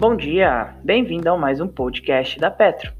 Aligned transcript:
Bom 0.00 0.16
dia, 0.16 0.74
bem-vindo 0.82 1.28
a 1.28 1.36
mais 1.36 1.60
um 1.60 1.68
podcast 1.68 2.40
da 2.40 2.50
Petro. 2.50 2.90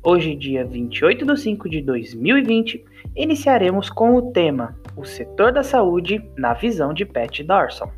Hoje, 0.00 0.36
dia 0.36 0.64
28 0.64 1.26
de 1.26 1.40
5 1.40 1.68
de 1.68 1.82
2020, 1.82 2.84
iniciaremos 3.16 3.90
com 3.90 4.14
o 4.14 4.30
tema 4.30 4.78
O 4.96 5.04
setor 5.04 5.50
da 5.50 5.64
saúde 5.64 6.24
na 6.38 6.54
visão 6.54 6.94
de 6.94 7.04
Pat 7.04 7.42
Darson. 7.42 7.90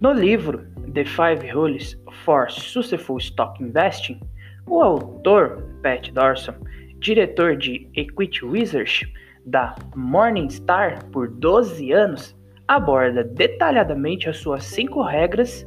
No 0.00 0.12
livro 0.12 0.66
The 0.92 1.04
Five 1.04 1.48
Rules 1.52 1.96
for 2.24 2.50
Successful 2.50 3.18
Stock 3.18 3.62
Investing, 3.62 4.18
o 4.66 4.82
autor 4.82 5.62
Pat 5.80 6.10
Darson, 6.10 6.54
diretor 6.98 7.56
de 7.56 7.88
Equity 7.94 8.44
Research 8.44 9.06
da 9.46 9.76
Morningstar 9.94 11.04
por 11.12 11.28
12 11.28 11.92
anos, 11.92 12.36
aborda 12.66 13.22
detalhadamente 13.22 14.28
as 14.28 14.38
suas 14.38 14.64
cinco 14.64 15.00
regras 15.00 15.64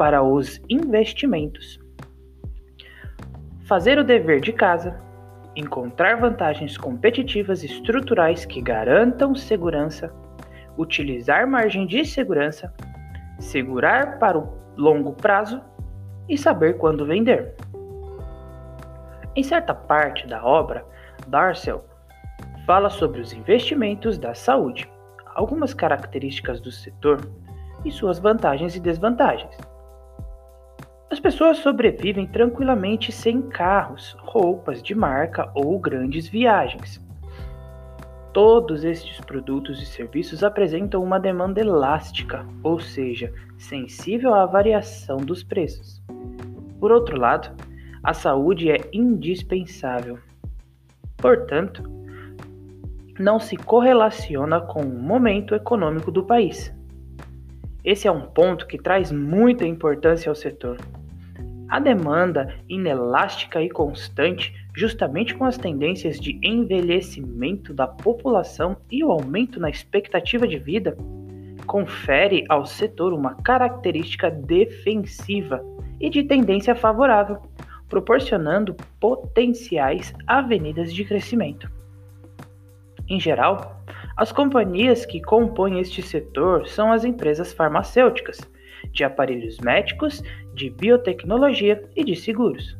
para 0.00 0.22
os 0.22 0.58
investimentos. 0.70 1.78
Fazer 3.68 3.98
o 3.98 4.02
dever 4.02 4.40
de 4.40 4.50
casa, 4.50 4.98
encontrar 5.54 6.18
vantagens 6.18 6.78
competitivas 6.78 7.62
estruturais 7.62 8.46
que 8.46 8.62
garantam 8.62 9.34
segurança, 9.34 10.10
utilizar 10.78 11.46
margem 11.46 11.86
de 11.86 12.02
segurança, 12.06 12.72
segurar 13.38 14.18
para 14.18 14.38
o 14.38 14.48
longo 14.74 15.12
prazo 15.12 15.60
e 16.26 16.38
saber 16.38 16.78
quando 16.78 17.04
vender. 17.04 17.54
Em 19.36 19.42
certa 19.42 19.74
parte 19.74 20.26
da 20.26 20.42
obra, 20.42 20.82
Darcel 21.26 21.84
fala 22.66 22.88
sobre 22.88 23.20
os 23.20 23.34
investimentos 23.34 24.16
da 24.16 24.32
saúde, 24.32 24.90
algumas 25.34 25.74
características 25.74 26.58
do 26.58 26.72
setor 26.72 27.20
e 27.84 27.90
suas 27.90 28.18
vantagens 28.18 28.74
e 28.74 28.80
desvantagens. 28.80 29.54
As 31.10 31.18
pessoas 31.18 31.58
sobrevivem 31.58 32.24
tranquilamente 32.24 33.10
sem 33.10 33.42
carros, 33.42 34.16
roupas 34.20 34.80
de 34.80 34.94
marca 34.94 35.50
ou 35.56 35.76
grandes 35.76 36.28
viagens. 36.28 37.04
Todos 38.32 38.84
estes 38.84 39.20
produtos 39.20 39.82
e 39.82 39.86
serviços 39.86 40.44
apresentam 40.44 41.02
uma 41.02 41.18
demanda 41.18 41.60
elástica, 41.60 42.46
ou 42.62 42.78
seja, 42.78 43.34
sensível 43.58 44.32
à 44.32 44.46
variação 44.46 45.16
dos 45.16 45.42
preços. 45.42 46.00
Por 46.78 46.92
outro 46.92 47.18
lado, 47.18 47.56
a 48.04 48.14
saúde 48.14 48.70
é 48.70 48.78
indispensável. 48.92 50.16
Portanto, 51.16 51.82
não 53.18 53.40
se 53.40 53.56
correlaciona 53.56 54.60
com 54.60 54.82
o 54.82 55.02
momento 55.02 55.56
econômico 55.56 56.12
do 56.12 56.22
país. 56.22 56.72
Esse 57.84 58.06
é 58.06 58.12
um 58.12 58.28
ponto 58.28 58.68
que 58.68 58.78
traz 58.78 59.10
muita 59.10 59.66
importância 59.66 60.30
ao 60.30 60.36
setor. 60.36 60.78
A 61.70 61.78
demanda 61.78 62.52
inelástica 62.68 63.62
e 63.62 63.70
constante, 63.70 64.52
justamente 64.74 65.36
com 65.36 65.44
as 65.44 65.56
tendências 65.56 66.18
de 66.18 66.36
envelhecimento 66.42 67.72
da 67.72 67.86
população 67.86 68.76
e 68.90 69.04
o 69.04 69.12
aumento 69.12 69.60
na 69.60 69.70
expectativa 69.70 70.48
de 70.48 70.58
vida, 70.58 70.96
confere 71.68 72.44
ao 72.48 72.66
setor 72.66 73.12
uma 73.12 73.36
característica 73.36 74.28
defensiva 74.28 75.64
e 76.00 76.10
de 76.10 76.24
tendência 76.24 76.74
favorável, 76.74 77.38
proporcionando 77.88 78.74
potenciais 78.98 80.12
avenidas 80.26 80.92
de 80.92 81.04
crescimento. 81.04 81.70
Em 83.08 83.20
geral, 83.20 83.80
as 84.16 84.32
companhias 84.32 85.06
que 85.06 85.20
compõem 85.22 85.78
este 85.78 86.02
setor 86.02 86.66
são 86.66 86.90
as 86.90 87.04
empresas 87.04 87.52
farmacêuticas 87.52 88.40
de 88.92 89.04
aparelhos 89.04 89.58
médicos, 89.58 90.22
de 90.60 90.68
biotecnologia 90.68 91.82
e 91.96 92.04
de 92.04 92.14
seguros. 92.14 92.76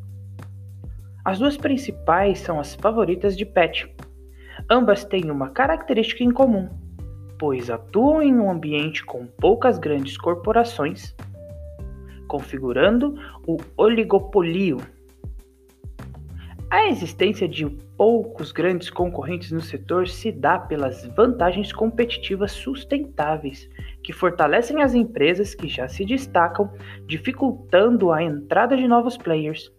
As 1.24 1.38
duas 1.38 1.56
principais 1.56 2.38
são 2.38 2.60
as 2.60 2.74
favoritas 2.74 3.34
de 3.36 3.46
Pet. 3.46 3.90
Ambas 4.70 5.02
têm 5.02 5.30
uma 5.30 5.48
característica 5.48 6.22
em 6.22 6.30
comum, 6.30 6.68
pois 7.38 7.70
atuam 7.70 8.20
em 8.20 8.38
um 8.38 8.50
ambiente 8.50 9.02
com 9.02 9.26
poucas 9.26 9.78
grandes 9.78 10.18
corporações, 10.18 11.16
configurando 12.28 13.14
o 13.46 13.56
oligopolio 13.78 14.76
a 16.70 16.86
existência 16.86 17.48
de 17.48 17.68
poucos 17.96 18.52
grandes 18.52 18.90
concorrentes 18.90 19.50
no 19.50 19.60
setor 19.60 20.06
se 20.06 20.30
dá 20.30 20.56
pelas 20.56 21.04
vantagens 21.16 21.72
competitivas 21.72 22.52
sustentáveis 22.52 23.68
que 24.02 24.12
fortalecem 24.12 24.82
as 24.82 24.94
empresas 24.94 25.54
que 25.54 25.68
já 25.68 25.88
se 25.88 26.04
destacam, 26.04 26.70
dificultando 27.06 28.12
a 28.12 28.22
entrada 28.22 28.76
de 28.76 28.86
novos 28.88 29.16
players. 29.16 29.72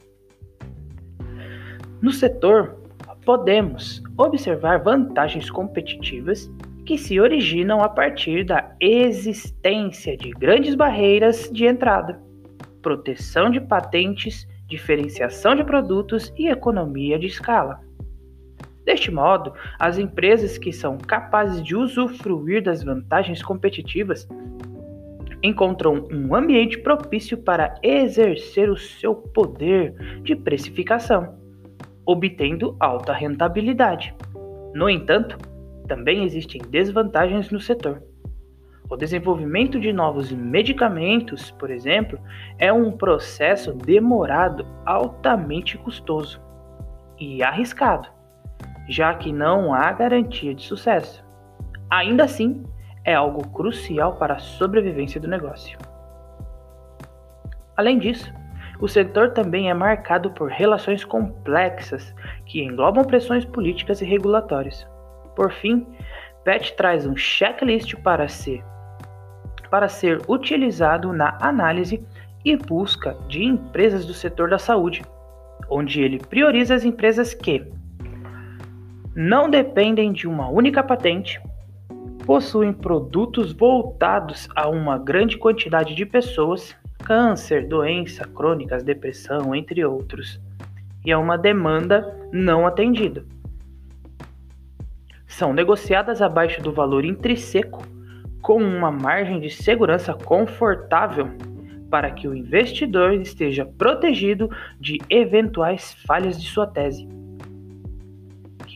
No 2.02 2.12
setor, 2.12 2.78
podemos 3.26 4.02
observar 4.18 4.84
vantagens 4.84 5.50
competitivas 5.50 6.52
que 6.86 6.98
se 6.98 7.20
originam 7.20 7.81
a 7.81 7.90
partir 7.90 8.44
da 8.44 8.76
existência 8.80 10.18
de 10.18 10.31
grandes 10.31 10.76
barreiras 10.76 11.50
de 11.52 11.66
entrada, 11.66 12.20
proteção 12.81 13.50
de 13.52 13.62
patentes 13.62 14.48
diferenciação 14.72 15.54
de 15.54 15.66
produtos 15.66 16.34
e 16.38 16.48
economia 16.48 17.20
de 17.20 17.28
escala. 17.28 17.81
Deste 18.86 19.12
modo, 19.12 19.53
as 19.80 19.97
empresas 19.97 20.58
que 20.58 20.74
são 20.74 20.97
capazes 20.97 21.64
de 21.64 21.75
usufruir 21.75 22.64
das 22.64 22.84
vantagens 22.84 23.44
competitivas 23.44 24.28
encontram 25.44 26.08
um 26.12 26.36
ambiente 26.36 26.78
propício 26.78 27.38
para 27.38 27.75
exercer 27.81 28.69
o 28.69 28.78
seu 28.78 29.16
poder 29.16 29.94
de 30.24 30.36
precificação, 30.36 31.36
obtendo 32.06 32.75
alta 32.80 33.14
rentabilidade. 33.14 34.16
No 34.74 34.90
entanto, 34.90 35.38
também 35.88 36.24
existem 36.24 36.62
desvantagens 36.69 37.50
no 37.52 37.59
setor. 37.59 38.03
O 38.90 38.96
desenvolvimento 38.96 39.80
de 39.80 39.94
novos 39.94 40.31
medicamentos, 40.31 41.50
por 41.52 41.72
exemplo, 41.72 42.19
é 42.58 42.72
um 42.74 42.92
processo 42.92 43.74
demorado, 43.74 44.66
altamente 44.86 45.78
custoso 45.78 46.42
e 47.18 47.42
arriscado, 47.42 48.09
já 48.91 49.13
que 49.13 49.31
não 49.31 49.74
há 49.74 49.90
garantia 49.94 50.53
de 50.53 50.63
sucesso. 50.63 51.24
Ainda 51.90 52.25
assim, 52.25 52.62
é 53.06 53.13
algo 53.13 53.47
crucial 53.47 54.18
para 54.18 54.34
a 54.34 54.40
sobrevivência 54.40 55.19
do 55.19 55.29
negócio. 55.29 55.79
Além 57.78 57.97
disso, 57.97 58.31
o 58.81 58.90
setor 58.90 59.31
também 59.31 59.69
é 59.69 59.74
marcado 59.74 60.31
por 60.31 60.50
relações 60.50 61.06
complexas 61.06 62.13
que 62.46 62.62
englobam 62.62 63.06
pressões 63.06 63.46
políticas 63.46 64.01
e 64.01 64.06
regulatórias. 64.06 64.85
Por 65.38 65.53
fim, 65.53 65.88
PET 66.44 66.75
traz 66.75 67.06
um 67.06 67.16
checklist 67.16 67.96
para 68.03 68.28
ser 68.28 68.62
para 69.69 69.88
ser 69.88 70.19
utilizado 70.28 71.13
na 71.13 71.38
análise 71.40 72.06
e 72.44 72.57
busca 72.57 73.16
de 73.30 73.41
empresas 73.41 74.06
do 74.06 74.13
setor 74.13 74.50
da 74.50 74.59
saúde, 74.59 75.01
onde 75.69 76.01
ele 76.01 76.19
prioriza 76.19 76.75
as 76.75 76.84
empresas 76.84 77.34
que 77.34 77.72
não 79.16 79.50
dependem 79.50 80.12
de 80.12 80.28
uma 80.28 80.50
única 80.50 80.82
patente, 80.84 81.42
possuem 82.26 82.72
produtos 82.72 83.52
voltados 83.52 84.48
a 84.56 84.70
uma 84.70 84.98
grande 84.98 85.38
quantidade 85.38 85.94
de 85.96 86.06
pessoas, 86.06 86.76
câncer, 87.04 87.68
doença 87.68 88.26
crônicas, 88.28 88.84
depressão, 88.84 89.54
entre 89.54 89.84
outros, 89.84 90.40
e 91.06 91.12
a 91.12 91.20
uma 91.20 91.38
demanda 91.38 92.16
não 92.32 92.66
atendida. 92.66 93.26
São 95.28 95.54
negociadas 95.54 96.22
abaixo 96.22 96.62
do 96.62 96.72
valor 96.72 97.04
intrínseco 97.04 97.84
com 98.42 98.62
uma 98.62 98.92
margem 98.92 99.40
de 99.40 99.50
segurança 99.50 100.14
confortável 100.14 101.30
para 101.90 102.12
que 102.12 102.28
o 102.28 102.36
investidor 102.36 103.14
esteja 103.14 103.66
protegido 103.66 104.50
de 104.80 105.00
eventuais 105.10 105.94
falhas 106.06 106.42
de 106.42 106.48
sua 106.48 106.66
tese, 106.66 107.07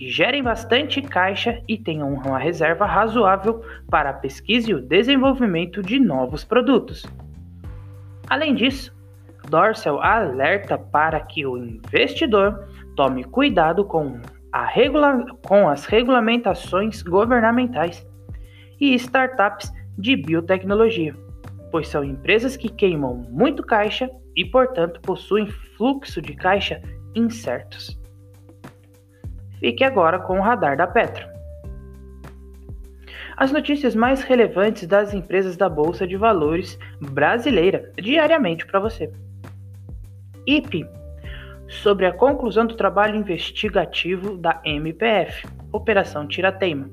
gerem 0.01 0.43
bastante 0.43 1.01
caixa 1.01 1.61
e 1.67 1.77
tenham 1.77 2.13
uma 2.13 2.37
reserva 2.37 2.85
razoável 2.85 3.63
para 3.89 4.09
a 4.09 4.13
pesquisa 4.13 4.71
e 4.71 4.73
o 4.73 4.81
desenvolvimento 4.81 5.81
de 5.81 5.99
novos 5.99 6.43
produtos. 6.43 7.05
Além 8.29 8.55
disso, 8.55 8.93
Dorsal 9.49 10.01
alerta 10.01 10.77
para 10.77 11.19
que 11.19 11.45
o 11.45 11.57
investidor 11.57 12.67
tome 12.95 13.23
cuidado 13.23 13.85
com, 13.85 14.19
regula 14.73 15.25
com 15.45 15.69
as 15.69 15.85
regulamentações 15.85 17.01
governamentais 17.01 18.05
e 18.79 18.93
startups 18.95 19.71
de 19.97 20.17
biotecnologia, 20.17 21.15
pois 21.71 21.87
são 21.87 22.03
empresas 22.03 22.57
que 22.57 22.69
queimam 22.69 23.15
muito 23.29 23.63
caixa 23.63 24.09
e, 24.35 24.43
portanto, 24.43 24.99
possuem 25.01 25.47
fluxo 25.47 26.21
de 26.21 26.35
caixa 26.35 26.81
incertos. 27.13 27.97
Fique 29.65 29.83
agora 29.83 30.19
com 30.19 30.37
o 30.37 30.43
radar 30.43 30.77
da 30.77 30.85
Petro. 30.85 31.27
As 33.35 33.51
notícias 33.51 33.95
mais 33.95 34.21
relevantes 34.21 34.87
das 34.87 35.11
empresas 35.11 35.57
da 35.57 35.67
Bolsa 35.67 36.05
de 36.05 36.15
Valores 36.15 36.77
brasileira 37.01 37.91
diariamente 37.99 38.63
para 38.63 38.79
você. 38.79 39.11
IP, 40.45 40.87
sobre 41.67 42.05
a 42.05 42.13
conclusão 42.13 42.67
do 42.67 42.75
trabalho 42.75 43.15
investigativo 43.15 44.37
da 44.37 44.61
MPF, 44.63 45.47
Operação 45.71 46.27
Tirateima. 46.27 46.87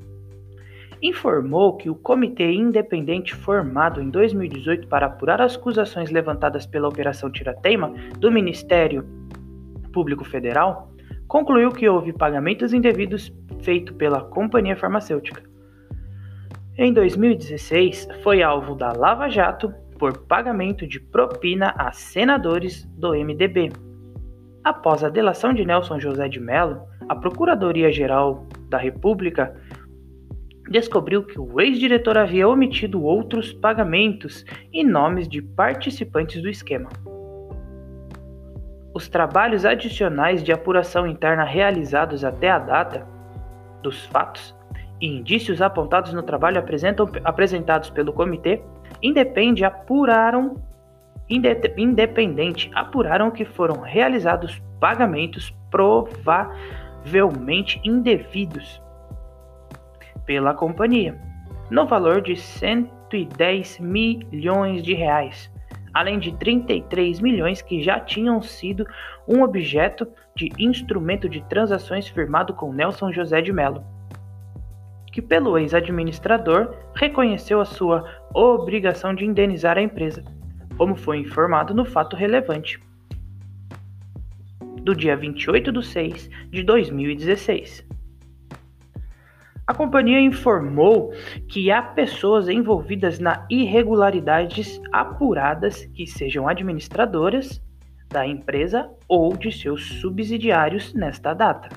Informou 1.03 1.77
que 1.77 1.91
o 1.91 1.95
comitê 1.95 2.55
independente 2.55 3.35
formado 3.35 4.01
em 4.01 4.09
2018 4.09 4.89
para 4.89 5.09
apurar 5.09 5.43
as 5.43 5.57
acusações 5.57 6.11
levantadas 6.11 6.65
pela 6.65 6.89
Operação 6.89 7.31
Tirateima 7.31 7.93
do 8.19 8.33
Ministério 8.33 9.07
Público 9.93 10.25
Federal 10.25 10.92
concluiu 11.33 11.71
que 11.71 11.89
houve 11.89 12.13
pagamentos 12.13 12.75
indevidos 12.75 13.33
feitos 13.63 13.97
pela 13.97 14.21
companhia 14.21 14.77
farmacêutica. 14.77 15.43
Em 16.77 16.93
2016, 16.93 18.07
foi 18.23 18.43
alvo 18.43 18.75
da 18.75 18.93
Lava 18.93 19.31
Jato 19.31 19.73
por 19.99 20.27
pagamento 20.27 20.87
de 20.87 21.01
propina 21.01 21.73
a 21.79 21.91
senadores 21.91 22.85
do 22.99 23.15
MDB. 23.15 23.71
Após 24.63 25.03
a 25.03 25.09
delação 25.09 25.55
de 25.55 25.65
Nelson 25.65 25.99
José 25.99 26.29
de 26.29 26.39
Mello, 26.39 26.83
a 27.09 27.17
Procuradoria-Geral 27.17 28.47
da 28.69 28.77
República 28.77 29.59
descobriu 30.69 31.25
que 31.25 31.41
o 31.41 31.59
ex-diretor 31.63 32.19
havia 32.19 32.47
omitido 32.47 33.03
outros 33.03 33.55
pagamentos 33.55 34.45
e 34.71 34.85
nomes 34.85 35.27
de 35.27 35.41
participantes 35.41 36.43
do 36.43 36.51
esquema. 36.51 36.91
Os 38.95 39.09
trabalhos 39.09 39.65
adicionais 39.65 40.43
de 40.43 40.53
apuração 40.53 41.07
interna 41.07 41.45
realizados 41.45 42.25
até 42.25 42.51
a 42.51 42.59
data 42.59 43.07
dos 43.83 44.05
fatos 44.07 44.55
e 45.01 45.07
indícios 45.07 45.63
apontados 45.63 46.13
no 46.13 46.23
trabalho 46.23 46.63
apresentados 47.25 47.89
pelo 47.91 48.13
comitê 48.13 48.63
independe 49.03 49.65
apuraram 49.65 50.57
independente 51.29 52.71
apuraram 52.75 53.31
que 53.31 53.45
foram 53.45 53.81
realizados 53.81 54.61
pagamentos 54.79 55.55
provavelmente 55.71 57.81
indevidos 57.83 58.81
pela 60.27 60.55
companhia, 60.55 61.19
no 61.71 61.87
valor 61.87 62.21
de 62.21 62.37
110 62.37 63.81
milhões 63.81 64.83
de 64.83 64.95
reais, 64.95 65.52
além 65.93 66.19
de 66.19 66.33
33 66.33 67.21
milhões 67.21 67.61
que 67.61 67.83
já 67.83 68.01
tinham 68.01 68.41
sido 68.41 68.87
um 69.27 69.43
objeto 69.43 70.07
de 70.35 70.51
instrumento 70.59 71.29
de 71.29 71.43
transações 71.45 72.09
firmado 72.09 72.55
com 72.55 72.73
Nelson 72.73 73.13
José 73.13 73.41
de 73.41 73.53
Mello, 73.53 73.85
que 75.13 75.21
pelo 75.21 75.59
ex-administrador 75.59 76.75
reconheceu 76.95 77.61
a 77.61 77.65
sua 77.65 78.05
obrigação 78.35 79.15
de 79.15 79.25
indenizar 79.25 79.77
a 79.77 79.83
empresa, 79.83 80.25
como 80.77 80.97
foi 80.97 81.19
informado 81.19 81.75
no 81.75 81.85
fato 81.85 82.17
relevante 82.17 82.81
do 84.83 84.97
dia 84.97 85.17
28 85.17 85.71
de 85.71 85.87
6 85.87 86.31
de 86.51 86.63
2016. 86.65 87.92
A 89.73 89.75
companhia 89.75 90.21
informou 90.21 91.15
que 91.49 91.71
há 91.71 91.81
pessoas 91.81 92.47
envolvidas 92.47 93.19
na 93.19 93.47
irregularidades 93.49 94.79
apuradas 94.93 95.87
que 95.95 96.07
sejam 96.07 96.47
administradoras 96.47 97.59
da 98.07 98.27
empresa 98.27 98.91
ou 99.09 99.35
de 99.35 99.51
seus 99.51 99.83
subsidiários 99.99 100.93
nesta 100.93 101.33
data. 101.33 101.71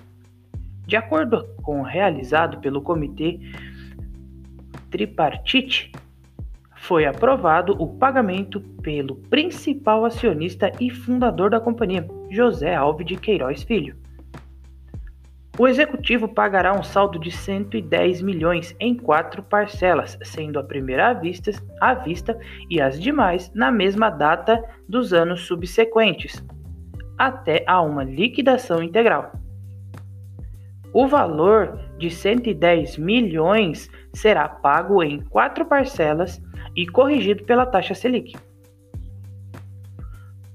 De 0.85 0.97
acordo 0.97 1.47
com 1.63 1.79
o 1.79 1.83
realizado 1.83 2.59
pelo 2.59 2.81
Comitê 2.81 3.39
Tripartite, 4.91 5.93
foi 6.75 7.05
aprovado 7.05 7.81
o 7.81 7.87
pagamento 7.95 8.59
pelo 8.59 9.15
principal 9.29 10.03
acionista 10.03 10.69
e 10.81 10.89
fundador 10.89 11.49
da 11.49 11.61
companhia, 11.61 12.05
José 12.29 12.75
Alves 12.75 13.07
de 13.07 13.15
Queiroz 13.15 13.63
Filho 13.63 13.95
o 15.57 15.67
executivo 15.67 16.27
pagará 16.27 16.77
um 16.77 16.83
saldo 16.83 17.17
de 17.17 17.31
110 17.31 18.21
milhões 18.21 18.75
em 18.79 18.95
quatro 18.95 19.41
parcelas, 19.41 20.17
sendo 20.21 20.59
a 20.59 20.63
primeira 20.63 21.09
à 21.09 21.13
vista, 21.13 21.51
à 21.79 21.93
vista 21.93 22.37
e 22.69 22.81
as 22.81 22.99
demais 22.99 23.51
na 23.53 23.71
mesma 23.71 24.09
data 24.09 24.61
dos 24.87 25.13
anos 25.13 25.41
subsequentes, 25.41 26.43
até 27.17 27.63
a 27.65 27.81
uma 27.81 28.03
liquidação 28.03 28.83
integral. 28.83 29.31
O 30.93 31.07
valor 31.07 31.79
de 31.97 32.09
110 32.09 32.97
milhões 32.97 33.89
será 34.13 34.47
pago 34.47 35.01
em 35.03 35.21
quatro 35.21 35.65
parcelas 35.65 36.41
e 36.75 36.85
corrigido 36.85 37.43
pela 37.45 37.65
taxa 37.65 37.93
Selic. 37.93 38.33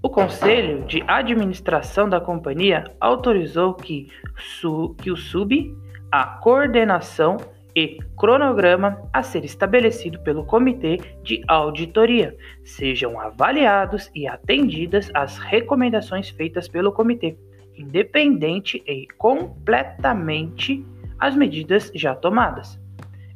O 0.03 0.09
Conselho 0.09 0.87
de 0.87 1.03
Administração 1.07 2.09
da 2.09 2.19
companhia 2.19 2.85
autorizou 2.99 3.75
que, 3.75 4.09
su, 4.35 4.95
que 4.97 5.11
o 5.11 5.17
SUB, 5.17 5.77
a 6.11 6.25
coordenação 6.25 7.37
e 7.77 7.99
cronograma 8.17 9.03
a 9.13 9.23
ser 9.23 9.45
estabelecido 9.45 10.19
pelo 10.21 10.47
Comitê 10.47 10.97
de 11.23 11.43
Auditoria 11.47 12.35
sejam 12.65 13.21
avaliados 13.21 14.11
e 14.15 14.27
atendidas 14.27 15.11
as 15.13 15.37
recomendações 15.37 16.31
feitas 16.31 16.67
pelo 16.67 16.93
Comitê, 16.93 17.37
independente 17.77 18.83
e 18.87 19.07
completamente 19.19 20.83
as 21.19 21.37
medidas 21.37 21.93
já 21.95 22.15
tomadas, 22.15 22.81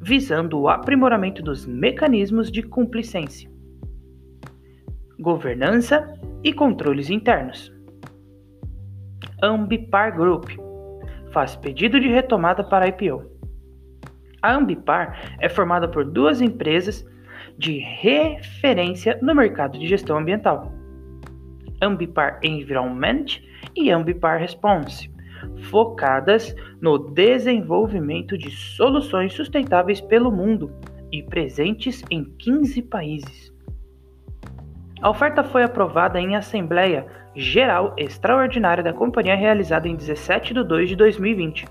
visando 0.00 0.58
o 0.58 0.68
aprimoramento 0.70 1.42
dos 1.42 1.66
mecanismos 1.66 2.50
de 2.50 2.62
cumplicência, 2.62 3.53
governança 5.18 6.12
e 6.42 6.52
controles 6.52 7.10
internos. 7.10 7.72
Ambipar 9.42 10.16
Group 10.16 10.50
faz 11.32 11.56
pedido 11.56 12.00
de 12.00 12.08
retomada 12.08 12.62
para 12.64 12.84
a 12.84 12.88
IPO. 12.88 13.24
A 14.40 14.54
Ambipar 14.54 15.36
é 15.40 15.48
formada 15.48 15.88
por 15.88 16.04
duas 16.04 16.40
empresas 16.40 17.06
de 17.56 17.78
referência 17.78 19.18
no 19.22 19.34
mercado 19.34 19.78
de 19.78 19.86
gestão 19.86 20.18
ambiental: 20.18 20.72
Ambipar 21.80 22.38
Environment 22.42 23.24
e 23.74 23.90
Ambipar 23.90 24.38
Response, 24.38 25.10
focadas 25.70 26.54
no 26.80 26.98
desenvolvimento 26.98 28.36
de 28.36 28.50
soluções 28.50 29.32
sustentáveis 29.32 30.00
pelo 30.00 30.30
mundo 30.30 30.70
e 31.10 31.22
presentes 31.22 32.02
em 32.10 32.24
15 32.24 32.82
países. 32.82 33.53
A 35.04 35.10
oferta 35.10 35.44
foi 35.44 35.62
aprovada 35.62 36.18
em 36.18 36.34
Assembleia 36.34 37.06
Geral 37.36 37.92
Extraordinária 37.94 38.82
da 38.82 38.90
companhia 38.90 39.36
realizada 39.36 39.86
em 39.86 39.94
17 39.94 40.54
de 40.54 40.64
2 40.64 40.88
de 40.88 40.96
2020, 40.96 41.66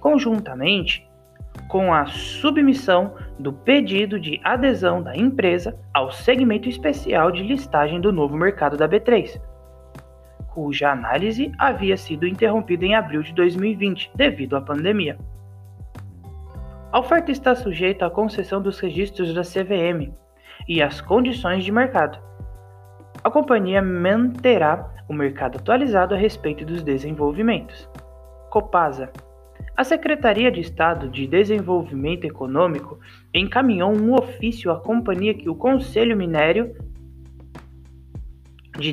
conjuntamente 0.00 1.06
com 1.68 1.92
a 1.92 2.06
submissão 2.06 3.14
do 3.38 3.52
pedido 3.52 4.18
de 4.18 4.40
adesão 4.42 5.02
da 5.02 5.14
empresa 5.14 5.78
ao 5.92 6.10
segmento 6.10 6.66
especial 6.66 7.30
de 7.30 7.42
listagem 7.42 8.00
do 8.00 8.10
novo 8.10 8.34
mercado 8.34 8.74
da 8.74 8.88
B3, 8.88 9.38
cuja 10.48 10.90
análise 10.90 11.52
havia 11.58 11.98
sido 11.98 12.26
interrompida 12.26 12.86
em 12.86 12.94
abril 12.94 13.22
de 13.22 13.34
2020 13.34 14.12
devido 14.14 14.56
à 14.56 14.62
pandemia. 14.62 15.18
A 16.90 17.00
oferta 17.00 17.30
está 17.30 17.54
sujeita 17.54 18.06
à 18.06 18.10
concessão 18.10 18.62
dos 18.62 18.80
registros 18.80 19.34
da 19.34 19.42
CVM 19.42 20.10
e 20.66 20.80
às 20.80 21.02
condições 21.02 21.62
de 21.62 21.70
mercado 21.70 22.24
a 23.26 23.30
companhia 23.30 23.82
manterá 23.82 24.88
o 25.08 25.12
mercado 25.12 25.58
atualizado 25.58 26.14
a 26.14 26.16
respeito 26.16 26.64
dos 26.64 26.80
desenvolvimentos. 26.84 27.90
Copasa. 28.50 29.10
A 29.76 29.82
Secretaria 29.82 30.48
de 30.48 30.60
Estado 30.60 31.08
de 31.08 31.26
Desenvolvimento 31.26 32.24
Econômico 32.24 33.00
encaminhou 33.34 33.92
um 33.92 34.14
ofício 34.14 34.70
à 34.70 34.78
companhia 34.78 35.34
que 35.34 35.50
o 35.50 35.56
Conselho 35.56 36.16
Minério 36.16 36.76
de 38.78 38.92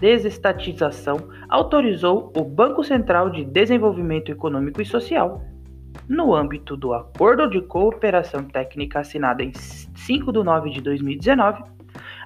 Desestatização 0.00 1.16
autorizou 1.48 2.32
o 2.36 2.44
Banco 2.44 2.84
Central 2.84 3.28
de 3.30 3.44
Desenvolvimento 3.44 4.30
Econômico 4.30 4.80
e 4.80 4.86
Social, 4.86 5.42
no 6.08 6.32
âmbito 6.32 6.76
do 6.76 6.94
Acordo 6.94 7.50
de 7.50 7.60
Cooperação 7.60 8.44
Técnica 8.44 9.00
assinado 9.00 9.42
em 9.42 9.52
5 9.52 10.30
de 10.30 10.44
9 10.44 10.70
de 10.70 10.80
2019 10.80 11.75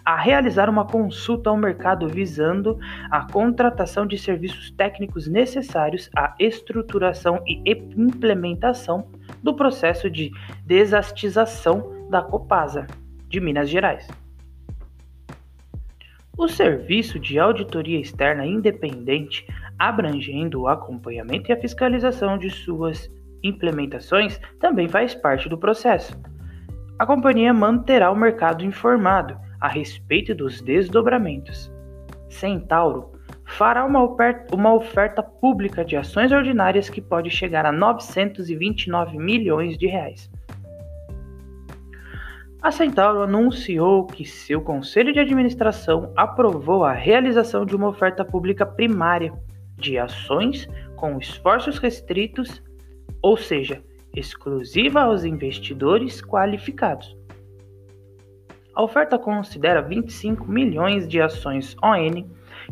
a 0.04 0.16
realizar 0.16 0.68
uma 0.68 0.86
consulta 0.86 1.50
ao 1.50 1.56
mercado 1.56 2.08
visando 2.08 2.78
a 3.10 3.30
contratação 3.30 4.06
de 4.06 4.16
serviços 4.18 4.70
técnicos 4.70 5.26
necessários 5.26 6.10
à 6.16 6.34
estruturação 6.38 7.42
e 7.46 7.62
implementação 7.96 9.08
do 9.42 9.54
processo 9.54 10.10
de 10.10 10.30
desastização 10.64 12.08
da 12.10 12.22
Copasa 12.22 12.86
de 13.28 13.40
Minas 13.40 13.68
Gerais. 13.68 14.08
O 16.36 16.48
serviço 16.48 17.18
de 17.18 17.38
auditoria 17.38 18.00
externa 18.00 18.46
independente, 18.46 19.46
abrangendo 19.78 20.62
o 20.62 20.68
acompanhamento 20.68 21.50
e 21.50 21.52
a 21.52 21.60
fiscalização 21.60 22.38
de 22.38 22.48
suas 22.48 23.10
implementações, 23.42 24.40
também 24.58 24.88
faz 24.88 25.14
parte 25.14 25.48
do 25.48 25.58
processo. 25.58 26.18
A 26.98 27.06
companhia 27.06 27.52
manterá 27.52 28.10
o 28.10 28.16
mercado 28.16 28.64
informado 28.64 29.36
a 29.60 29.68
respeito 29.68 30.34
dos 30.34 30.60
desdobramentos, 30.60 31.70
Centauro 32.28 33.12
fará 33.44 33.84
uma 33.84 34.02
oferta, 34.02 34.54
uma 34.54 34.72
oferta 34.72 35.22
pública 35.22 35.84
de 35.84 35.96
ações 35.96 36.32
ordinárias 36.32 36.88
que 36.88 37.00
pode 37.00 37.28
chegar 37.30 37.66
a 37.66 37.72
929 37.72 39.18
milhões 39.18 39.76
de 39.76 39.86
reais. 39.86 40.30
A 42.62 42.70
Centauro 42.70 43.22
anunciou 43.22 44.06
que 44.06 44.24
seu 44.24 44.60
conselho 44.60 45.12
de 45.12 45.18
administração 45.18 46.12
aprovou 46.14 46.84
a 46.84 46.92
realização 46.92 47.64
de 47.64 47.74
uma 47.74 47.88
oferta 47.88 48.24
pública 48.24 48.66
primária 48.66 49.32
de 49.78 49.98
ações 49.98 50.68
com 50.94 51.18
esforços 51.18 51.78
restritos, 51.78 52.62
ou 53.22 53.36
seja, 53.36 53.82
exclusiva 54.14 55.00
aos 55.00 55.24
investidores 55.24 56.20
qualificados. 56.20 57.16
A 58.74 58.82
oferta 58.82 59.18
considera 59.18 59.82
25 59.82 60.50
milhões 60.50 61.08
de 61.08 61.20
ações 61.20 61.76
ON 61.82 62.24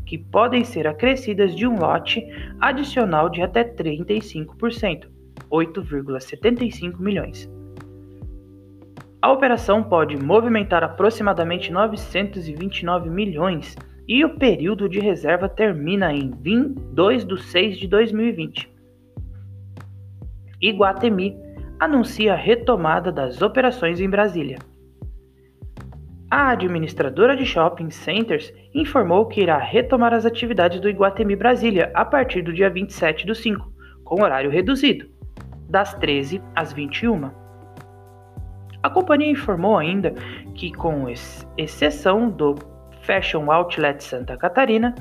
que 0.06 0.16
podem 0.16 0.64
ser 0.64 0.86
acrescidas 0.86 1.54
de 1.54 1.66
um 1.66 1.78
lote 1.78 2.24
adicional 2.60 3.28
de 3.28 3.42
até 3.42 3.64
35%, 3.64 5.08
8,75 5.50 6.98
milhões. 6.98 7.50
A 9.20 9.32
operação 9.32 9.82
pode 9.82 10.16
movimentar 10.16 10.84
aproximadamente 10.84 11.72
929 11.72 13.10
milhões 13.10 13.76
e 14.06 14.24
o 14.24 14.36
período 14.36 14.88
de 14.88 15.00
reserva 15.00 15.48
termina 15.48 16.12
em 16.12 16.30
2 16.30 17.26
de 17.26 17.42
6 17.42 17.78
de 17.78 17.88
2020. 17.88 18.72
Iguatemi 20.62 21.36
anuncia 21.78 22.32
a 22.32 22.36
retomada 22.36 23.12
das 23.12 23.42
operações 23.42 24.00
em 24.00 24.08
Brasília. 24.08 24.58
A 26.30 26.50
administradora 26.50 27.34
de 27.34 27.46
shopping 27.46 27.88
centers 27.88 28.52
informou 28.74 29.24
que 29.24 29.40
irá 29.40 29.56
retomar 29.56 30.12
as 30.12 30.26
atividades 30.26 30.78
do 30.78 30.86
Iguatemi 30.86 31.34
Brasília 31.34 31.90
a 31.94 32.04
partir 32.04 32.42
do 32.42 32.52
dia 32.52 32.68
27 32.68 33.26
do 33.26 33.34
5, 33.34 33.72
com 34.04 34.22
horário 34.22 34.50
reduzido, 34.50 35.08
das 35.70 35.94
13 35.94 36.42
às 36.54 36.70
21. 36.70 37.30
A 38.82 38.90
companhia 38.90 39.30
informou 39.30 39.78
ainda 39.78 40.12
que, 40.54 40.70
com 40.70 41.06
exceção 41.56 42.28
do 42.28 42.56
Fashion 43.00 43.50
Outlet 43.50 44.04
Santa 44.04 44.36
Catarina, 44.36 44.94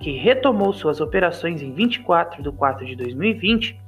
que 0.00 0.12
retomou 0.12 0.72
suas 0.72 1.02
operações 1.02 1.60
em 1.60 1.74
24 1.74 2.42
de 2.42 2.50
4 2.50 2.86
de 2.86 2.96
2020, 2.96 3.78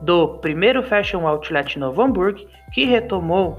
do 0.00 0.38
primeiro 0.38 0.80
Fashion 0.84 1.26
Outlet 1.26 1.76
Novo 1.76 2.00
Hamburgo, 2.02 2.38
que 2.72 2.84
retomou 2.84 3.58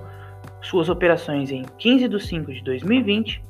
suas 0.65 0.89
operações 0.89 1.51
em 1.51 1.63
15 1.77 2.07
de 2.07 2.19
5 2.19 2.53
de 2.53 2.63
2020, 2.63 3.43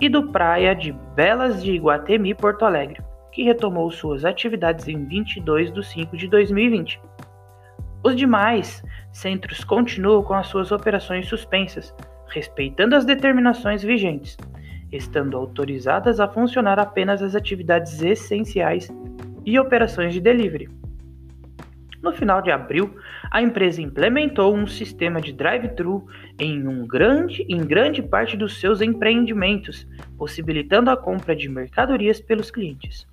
e 0.00 0.08
do 0.08 0.30
Praia 0.30 0.74
de 0.74 0.92
Belas 1.14 1.62
de 1.62 1.72
Iguatemi, 1.72 2.34
Porto 2.34 2.64
Alegre, 2.64 3.02
que 3.32 3.42
retomou 3.42 3.90
suas 3.90 4.24
atividades 4.24 4.88
em 4.88 5.04
22 5.04 5.72
de 5.72 5.86
5 5.86 6.16
de 6.16 6.26
2020. 6.26 7.00
Os 8.02 8.16
demais 8.16 8.82
centros 9.12 9.62
continuam 9.62 10.22
com 10.22 10.32
as 10.32 10.46
suas 10.46 10.72
operações 10.72 11.28
suspensas, 11.28 11.94
respeitando 12.28 12.96
as 12.96 13.04
determinações 13.04 13.82
vigentes, 13.82 14.38
estando 14.90 15.36
autorizadas 15.36 16.18
a 16.18 16.26
funcionar 16.26 16.78
apenas 16.78 17.22
as 17.22 17.34
atividades 17.34 18.00
essenciais 18.02 18.90
e 19.44 19.58
operações 19.58 20.14
de 20.14 20.20
delivery. 20.20 20.68
No 22.02 22.12
final 22.12 22.40
de 22.40 22.50
abril, 22.50 22.96
a 23.30 23.42
empresa 23.42 23.82
implementou 23.82 24.54
um 24.54 24.66
sistema 24.66 25.20
de 25.20 25.32
drive-thru 25.32 26.06
em, 26.38 26.66
um 26.66 26.86
grande, 26.86 27.44
em 27.48 27.58
grande 27.58 28.02
parte 28.02 28.36
dos 28.36 28.58
seus 28.58 28.80
empreendimentos, 28.80 29.86
possibilitando 30.16 30.90
a 30.90 30.96
compra 30.96 31.36
de 31.36 31.48
mercadorias 31.48 32.18
pelos 32.18 32.50
clientes. 32.50 33.06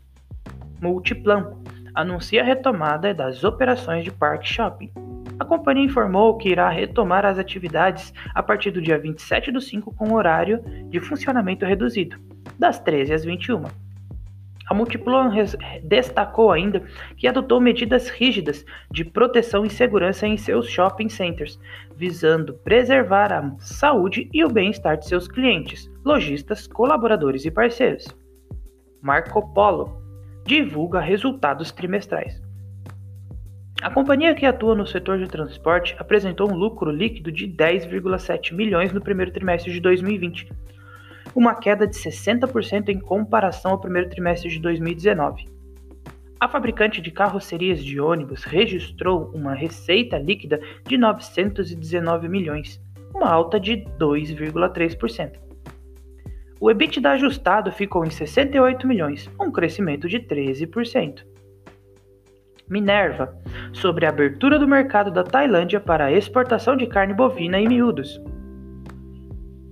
Multiplan 0.81 1.53
anuncia 1.93 2.41
a 2.41 2.45
retomada 2.45 3.13
das 3.13 3.43
operações 3.43 4.05
de 4.05 4.11
Park 4.11 4.45
Shopping. 4.45 4.91
A 5.39 5.43
companhia 5.43 5.85
informou 5.85 6.37
que 6.37 6.49
irá 6.49 6.69
retomar 6.69 7.25
as 7.25 7.37
atividades 7.37 8.13
a 8.33 8.41
partir 8.41 8.71
do 8.71 8.81
dia 8.81 8.97
27 8.97 9.51
do 9.51 9.59
5 9.59 9.93
com 9.95 10.13
horário 10.13 10.63
de 10.89 10.99
funcionamento 10.99 11.65
reduzido, 11.65 12.17
das 12.57 12.79
13 12.79 13.13
às 13.13 13.25
21. 13.25 13.63
A 14.67 14.73
Multiplan 14.73 15.31
destacou 15.81 16.51
ainda 16.51 16.83
que 17.15 17.27
adotou 17.27 17.61
medidas 17.61 18.09
rígidas 18.09 18.65
de 18.91 19.05
proteção 19.05 19.65
e 19.65 19.69
segurança 19.69 20.27
em 20.27 20.35
seus 20.35 20.69
shopping 20.69 21.07
centers, 21.07 21.57
visando 21.95 22.53
preservar 22.53 23.31
a 23.31 23.55
saúde 23.59 24.29
e 24.33 24.43
o 24.43 24.49
bem-estar 24.49 24.97
de 24.97 25.07
seus 25.07 25.27
clientes, 25.27 25.89
lojistas, 26.03 26.67
colaboradores 26.67 27.45
e 27.45 27.51
parceiros. 27.51 28.05
Marco 29.01 29.53
Polo 29.53 30.01
divulga 30.45 30.99
resultados 30.99 31.71
trimestrais. 31.71 32.41
A 33.81 33.89
companhia 33.89 34.35
que 34.35 34.45
atua 34.45 34.75
no 34.75 34.87
setor 34.87 35.19
de 35.19 35.27
transporte 35.27 35.95
apresentou 35.99 36.51
um 36.51 36.55
lucro 36.55 36.91
líquido 36.91 37.31
de 37.31 37.47
10,7 37.47 38.53
milhões 38.53 38.91
no 38.91 38.99
primeiro 38.99 39.31
trimestre 39.31 39.71
de 39.71 39.79
2020 39.79 40.49
uma 41.37 41.53
queda 41.53 41.85
de 41.85 41.95
60% 41.95 42.89
em 42.89 42.99
comparação 42.99 43.69
ao 43.69 43.79
primeiro 43.79 44.09
trimestre 44.09 44.49
de 44.49 44.59
2019. 44.59 45.45
A 46.39 46.47
fabricante 46.47 46.99
de 46.99 47.11
carrocerias 47.11 47.83
de 47.83 47.99
ônibus 47.99 48.43
registrou 48.43 49.29
uma 49.35 49.53
receita 49.53 50.17
líquida 50.17 50.59
de 50.83 50.97
919 50.97 52.27
milhões, 52.27 52.81
uma 53.13 53.29
alta 53.29 53.59
de 53.59 53.85
2,3%. 53.99 55.33
O 56.59 56.71
EBITDA 56.71 57.11
ajustado 57.11 57.71
ficou 57.71 58.03
em 58.03 58.09
68 58.09 58.87
milhões, 58.87 59.29
um 59.39 59.51
crescimento 59.51 60.09
de 60.09 60.19
13%. 60.19 61.23
Minerva, 62.67 63.37
sobre 63.73 64.07
a 64.07 64.09
abertura 64.09 64.57
do 64.57 64.67
mercado 64.67 65.11
da 65.11 65.23
Tailândia 65.23 65.79
para 65.79 66.05
a 66.05 66.11
exportação 66.11 66.75
de 66.75 66.87
carne 66.87 67.13
bovina 67.13 67.59
e 67.59 67.67
miúdos. 67.67 68.19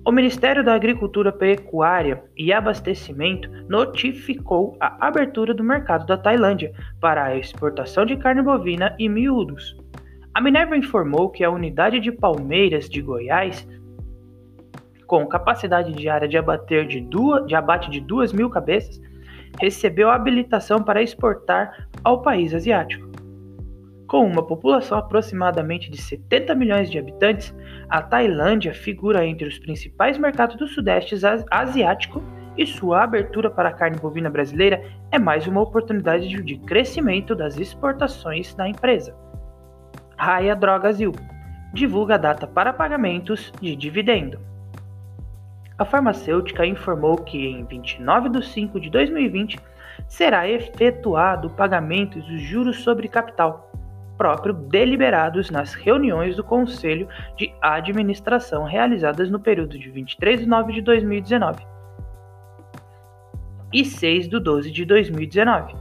O 0.08 0.12
Ministério 0.12 0.64
da 0.64 0.76
Agricultura, 0.76 1.32
Pecuária 1.32 2.24
e 2.38 2.54
Abastecimento 2.54 3.50
notificou 3.68 4.78
a 4.80 5.08
abertura 5.08 5.52
do 5.52 5.64
mercado 5.64 6.06
da 6.06 6.16
Tailândia 6.16 6.72
para 7.02 7.24
a 7.24 7.36
exportação 7.36 8.06
de 8.06 8.16
carne 8.16 8.44
bovina 8.44 8.96
e 9.00 9.10
miúdos. 9.10 9.76
A 10.32 10.40
Minerva 10.40 10.78
informou 10.78 11.32
que 11.32 11.44
a 11.44 11.50
unidade 11.50 12.00
de 12.00 12.12
Palmeiras 12.12 12.88
de 12.88 13.02
Goiás, 13.02 13.68
com 15.08 15.26
capacidade 15.26 15.92
diária 15.92 16.28
de, 16.28 16.38
abater 16.38 16.86
de, 16.86 17.02
duas, 17.02 17.48
de 17.48 17.56
abate 17.56 17.90
de 17.90 18.00
2 18.00 18.32
mil 18.32 18.48
cabeças, 18.48 19.02
recebeu 19.60 20.12
habilitação 20.12 20.84
para 20.84 21.02
exportar 21.02 21.88
ao 22.04 22.22
país 22.22 22.54
asiático. 22.54 23.15
Com 24.08 24.24
uma 24.28 24.44
população 24.44 25.00
aproximadamente 25.00 25.90
de 25.90 26.00
70 26.00 26.54
milhões 26.54 26.92
de 26.92 27.00
habitantes, 27.00 27.56
a 27.90 28.04
Tailândia 28.04 28.72
figura 28.72 29.26
entre 29.26 29.48
os 29.48 29.58
principais 29.58 30.16
mercados 30.18 30.56
do 30.58 30.68
Sudeste 30.68 31.16
Asiático 31.50 32.22
e 32.56 32.68
sua 32.68 33.04
abertura 33.04 33.50
para 33.50 33.70
a 33.70 33.74
carne 33.74 33.98
bovina 33.98 34.30
brasileira 34.30 34.84
é 35.12 35.18
mais 35.18 35.48
uma 35.48 35.62
oportunidade 35.62 36.28
de 36.44 36.58
crescimento 36.60 37.36
das 37.36 37.58
exportações 37.58 38.54
da 38.54 38.70
empresa. 38.70 39.16
Raia 40.16 40.56
Drogasil 40.56 41.12
divulga 41.74 42.14
a 42.14 42.20
data 42.20 42.46
para 42.46 42.72
pagamentos 42.72 43.52
de 43.60 43.76
dividendo. 43.76 44.40
A 45.80 45.84
farmacêutica 45.84 46.66
informou 46.66 47.18
que 47.18 47.48
em 47.48 47.66
29 47.66 48.30
de 48.30 48.46
5 48.46 48.80
de 48.80 48.90
2020 48.92 49.60
será 50.08 50.48
efetuado 50.48 51.48
o 51.48 51.52
pagamento 51.52 52.20
dos 52.20 52.40
juros 52.40 52.82
sobre 52.82 53.08
capital 53.08 53.72
próprio 54.18 54.54
deliberados 54.54 55.50
nas 55.50 55.74
reuniões 55.74 56.36
do 56.36 56.44
Conselho 56.44 57.08
de 57.38 57.54
Administração 57.62 58.64
realizadas 58.64 59.30
no 59.30 59.40
período 59.40 59.78
de 59.78 59.90
23 59.90 60.42
de 60.42 60.46
nove 60.46 60.74
de 60.74 60.82
2019 60.82 61.66
e 63.74 63.84
6 63.84 64.30
de 64.30 64.40
12 64.40 64.72
de 64.72 64.86
2019. 64.86 65.76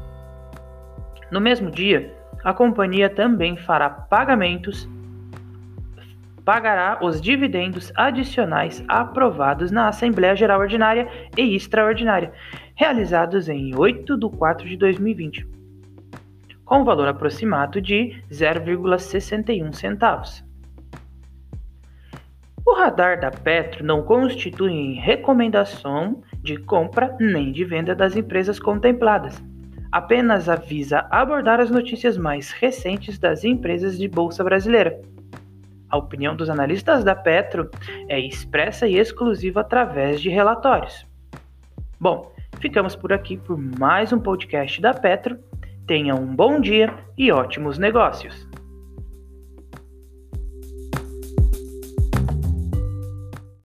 No 1.30 1.40
mesmo 1.40 1.70
dia, 1.70 2.12
a 2.42 2.52
companhia 2.52 3.08
também 3.08 3.56
fará 3.56 3.88
pagamentos 3.88 4.88
pagará 6.44 6.98
os 7.00 7.22
dividendos 7.22 7.90
adicionais 7.96 8.84
aprovados 8.86 9.70
na 9.70 9.88
Assembleia 9.88 10.36
Geral 10.36 10.60
Ordinária 10.60 11.08
e 11.38 11.56
Extraordinária, 11.56 12.32
realizados 12.74 13.48
em 13.48 13.74
8 13.74 14.18
de 14.18 14.28
4 14.28 14.68
de 14.68 14.76
2020 14.76 15.63
com 16.64 16.84
valor 16.84 17.08
aproximado 17.08 17.80
de 17.80 18.22
0,61 18.30 19.72
centavos. 19.74 20.44
O 22.66 22.74
radar 22.74 23.20
da 23.20 23.30
Petro 23.30 23.84
não 23.84 24.02
constitui 24.02 24.94
recomendação 24.94 26.22
de 26.42 26.56
compra 26.56 27.14
nem 27.20 27.52
de 27.52 27.64
venda 27.64 27.94
das 27.94 28.16
empresas 28.16 28.58
contempladas. 28.58 29.42
Apenas 29.92 30.48
avisa 30.48 31.06
abordar 31.10 31.60
as 31.60 31.70
notícias 31.70 32.16
mais 32.16 32.50
recentes 32.50 33.18
das 33.18 33.44
empresas 33.44 33.98
de 33.98 34.08
bolsa 34.08 34.42
brasileira. 34.42 34.98
A 35.90 35.98
opinião 35.98 36.34
dos 36.34 36.50
analistas 36.50 37.04
da 37.04 37.14
Petro 37.14 37.70
é 38.08 38.18
expressa 38.18 38.88
e 38.88 38.98
exclusiva 38.98 39.60
através 39.60 40.20
de 40.20 40.30
relatórios. 40.30 41.06
Bom, 42.00 42.32
ficamos 42.58 42.96
por 42.96 43.12
aqui 43.12 43.36
por 43.36 43.56
mais 43.56 44.12
um 44.12 44.18
podcast 44.18 44.80
da 44.80 44.92
Petro. 44.92 45.38
Tenha 45.86 46.14
um 46.14 46.34
bom 46.34 46.60
dia 46.60 46.94
e 47.16 47.30
ótimos 47.30 47.78
negócios. 47.78 48.48